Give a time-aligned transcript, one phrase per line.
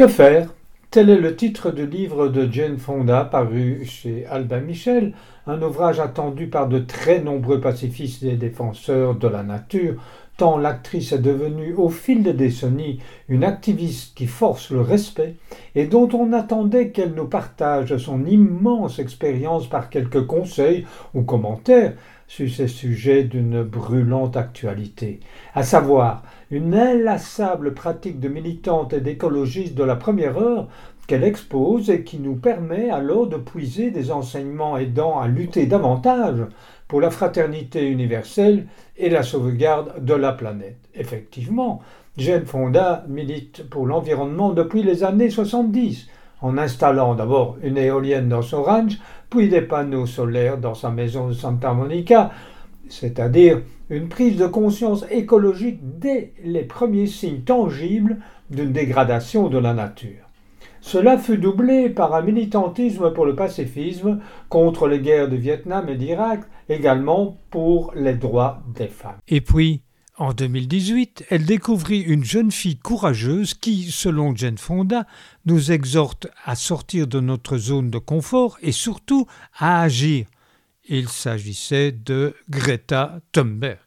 [0.00, 0.54] Que faire?
[0.90, 5.12] Tel est le titre du livre de Jane Fonda paru chez Albin Michel,
[5.46, 10.02] un ouvrage attendu par de très nombreux pacifistes et défenseurs de la nature,
[10.58, 15.36] l'actrice est devenue au fil des décennies une activiste qui force le respect
[15.74, 21.94] et dont on attendait qu'elle nous partage son immense expérience par quelques conseils ou commentaires
[22.26, 25.20] sur ces sujets d'une brûlante actualité,
[25.54, 30.68] à savoir une inlassable pratique de militante et d'écologiste de la première heure
[31.06, 36.46] qu'elle expose et qui nous permet alors de puiser des enseignements aidant à lutter davantage
[36.90, 40.80] pour la fraternité universelle et la sauvegarde de la planète.
[40.96, 41.82] Effectivement,
[42.16, 46.08] Jane Fonda milite pour l'environnement depuis les années 70,
[46.42, 48.98] en installant d'abord une éolienne dans son ranch,
[49.30, 52.32] puis des panneaux solaires dans sa maison de Santa Monica,
[52.88, 58.16] c'est-à-dire une prise de conscience écologique dès les premiers signes tangibles
[58.50, 60.26] d'une dégradation de la nature.
[60.80, 65.94] Cela fut doublé par un militantisme pour le pacifisme contre les guerres du Vietnam et
[65.94, 69.18] d'Irak, également pour les droits des femmes.
[69.28, 69.82] Et puis,
[70.16, 75.06] en 2018, elle découvrit une jeune fille courageuse qui, selon Jane Fonda,
[75.46, 79.26] nous exhorte à sortir de notre zone de confort et surtout
[79.58, 80.26] à agir.
[80.88, 83.78] Il s'agissait de Greta Thunberg.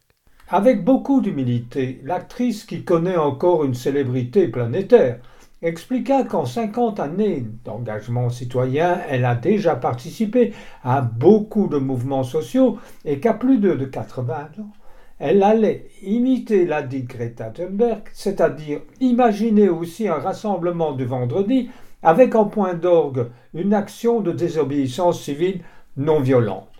[0.48, 5.20] Avec beaucoup d'humilité, l'actrice qui connaît encore une célébrité planétaire
[5.64, 10.52] expliqua qu'en 50 années d'engagement citoyen, elle a déjà participé
[10.84, 14.72] à beaucoup de mouvements sociaux et qu'à plus de, de 80 ans,
[15.18, 21.70] elle allait imiter la dite Greta Thunberg, c'est-à-dire imaginer aussi un rassemblement du vendredi
[22.02, 25.62] avec en point d'orgue une action de désobéissance civile
[25.96, 26.73] non violente.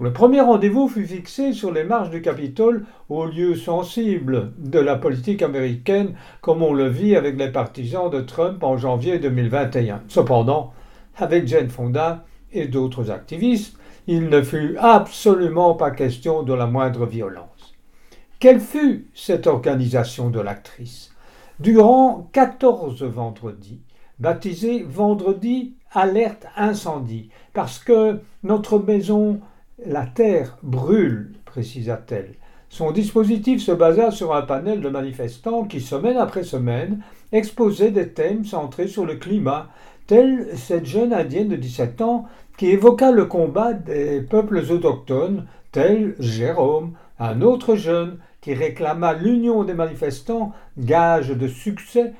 [0.00, 4.96] Le premier rendez-vous fut fixé sur les marches du Capitole, au lieu sensible de la
[4.96, 10.02] politique américaine, comme on le vit avec les partisans de Trump en janvier 2021.
[10.08, 10.72] Cependant,
[11.16, 13.78] avec Jane Fonda et d'autres activistes,
[14.08, 17.76] il ne fut absolument pas question de la moindre violence.
[18.40, 21.12] Quelle fut cette organisation de l'actrice?
[21.60, 23.80] Durant 14 vendredis,
[24.18, 29.40] baptisés Vendredi Alerte Incendie, parce que notre maison
[29.84, 32.34] la terre brûle, précisa-t-elle.
[32.68, 37.00] Son dispositif se basa sur un panel de manifestants qui, semaine après semaine,
[37.32, 39.68] exposaient des thèmes centrés sur le climat,
[40.06, 42.26] telle cette jeune indienne de 17 ans
[42.56, 49.64] qui évoqua le combat des peuples autochtones, tel Jérôme, un autre jeune qui réclama l'union
[49.64, 52.12] des manifestants, gage de succès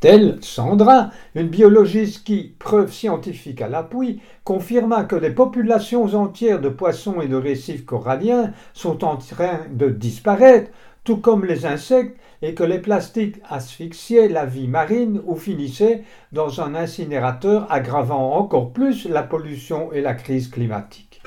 [0.00, 6.68] Telle Sandra, une biologiste qui, preuve scientifique à l'appui, confirma que les populations entières de
[6.68, 10.70] poissons et de récifs coralliens sont en train de disparaître,
[11.04, 16.60] tout comme les insectes, et que les plastiques asphyxiaient la vie marine ou finissaient dans
[16.60, 21.22] un incinérateur aggravant encore plus la pollution et la crise climatique.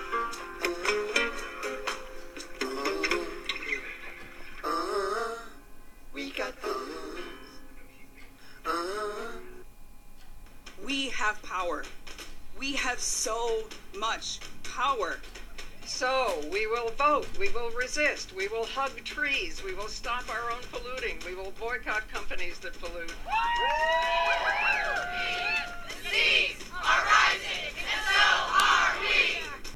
[11.59, 11.83] Power.
[12.57, 13.63] We have so
[13.97, 15.17] much power.
[15.85, 16.09] So
[16.53, 20.63] we will vote, we will resist, we will hug trees, we will stop our own
[20.71, 23.13] polluting, we will boycott companies that pollute.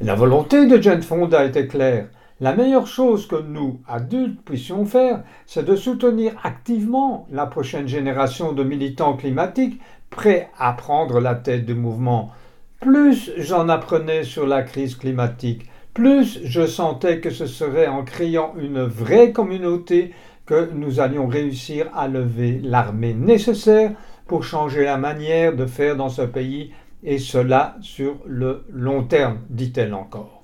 [0.02, 2.08] La volonté de Jane Fonda était claire.
[2.40, 8.54] La meilleure chose que nous, adultes, puissions faire, c'est de soutenir activement la prochaine génération
[8.54, 9.80] de militants climatiques
[10.14, 12.32] prêts à prendre la tête du mouvement.
[12.80, 18.54] Plus j'en apprenais sur la crise climatique, plus je sentais que ce serait en créant
[18.58, 20.14] une vraie communauté
[20.46, 23.92] que nous allions réussir à lever l'armée nécessaire
[24.28, 26.72] pour changer la manière de faire dans ce pays,
[27.04, 30.44] et cela sur le long terme, dit-elle encore.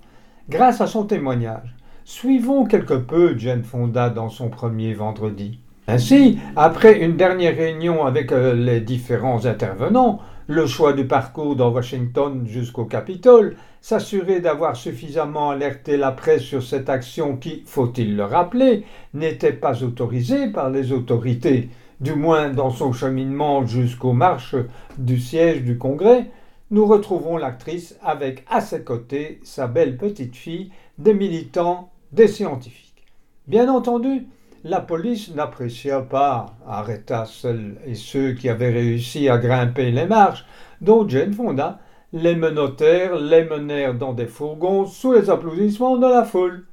[0.49, 1.75] Grâce à son témoignage,
[2.05, 5.59] suivons quelque peu Jane Fonda dans son premier vendredi.
[5.91, 11.71] Ainsi, après une dernière réunion avec euh, les différents intervenants, le choix du parcours dans
[11.71, 18.23] Washington jusqu'au Capitole, s'assurer d'avoir suffisamment alerté la presse sur cette action qui, faut-il le
[18.23, 21.69] rappeler, n'était pas autorisée par les autorités,
[21.99, 24.57] du moins dans son cheminement jusqu'aux marches
[24.99, 26.29] du siège du Congrès,
[26.69, 30.69] nous retrouvons l'actrice avec à ses côtés sa belle petite fille,
[30.99, 33.07] des militants, des scientifiques.
[33.47, 34.27] Bien entendu,
[34.63, 40.45] la police n'apprécia pas, arrêta celles et ceux qui avaient réussi à grimper les marches,
[40.81, 41.79] dont Jane Fonda,
[42.11, 46.65] les menottèrent, les menèrent dans des fourgons sous les applaudissements de la foule.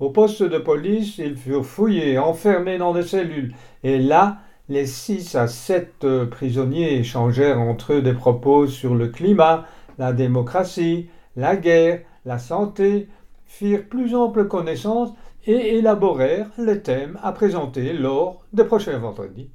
[0.00, 3.54] Au poste de police, ils furent fouillés, enfermés dans des cellules,
[3.84, 4.38] et là,
[4.68, 9.66] les six à sept prisonniers échangèrent entre eux des propos sur le climat,
[9.98, 13.08] la démocratie, la guerre, la santé,
[13.46, 15.10] firent plus ample connaissance
[15.46, 19.50] et élaborèrent les thèmes à présenter lors des prochains vendredis.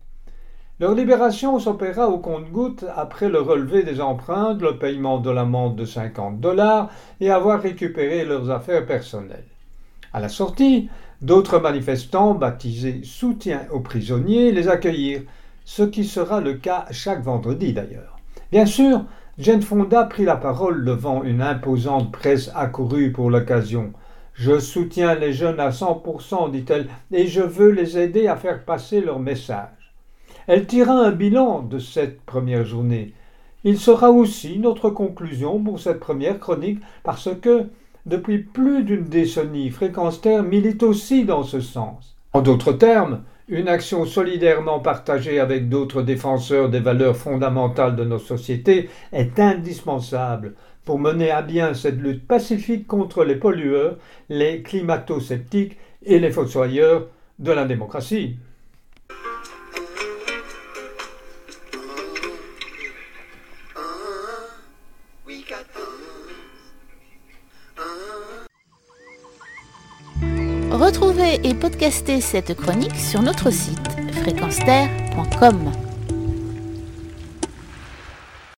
[0.80, 5.83] Leur libération s'opéra au compte-gouttes après le relevé des empreintes, le paiement de l'amende de
[5.83, 6.89] 50 dollars
[7.19, 9.47] et avoir récupéré leurs affaires personnelles.
[10.13, 10.89] À la sortie,
[11.21, 15.24] d'autres manifestants, baptisés Soutien aux prisonniers, les accueillirent,
[15.65, 18.18] ce qui sera le cas chaque vendredi d'ailleurs.
[18.51, 19.03] Bien sûr,
[19.38, 23.94] Jane Fonda prit la parole devant une imposante presse accourue pour l'occasion.
[24.39, 29.01] Je soutiens les jeunes à 100%, dit-elle, et je veux les aider à faire passer
[29.01, 29.94] leur message.
[30.47, 33.13] Elle tira un bilan de cette première journée.
[33.65, 37.65] Il sera aussi notre conclusion pour cette première chronique parce que,
[38.06, 42.15] depuis plus d'une décennie, Fréquence milite aussi dans ce sens.
[42.31, 48.19] En d'autres termes, une action solidairement partagée avec d'autres défenseurs des valeurs fondamentales de nos
[48.19, 50.53] sociétés est indispensable
[50.89, 57.09] pour mener à bien cette lutte pacifique contre les pollueurs, les climato-sceptiques et les fossoyeurs
[57.38, 58.38] de la démocratie.
[70.71, 73.77] Retrouvez et podcastez cette chronique sur notre site
[74.24, 75.88] fréquenceterre.com.